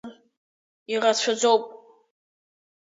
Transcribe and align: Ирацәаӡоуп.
Ирацәаӡоуп. 0.93 1.63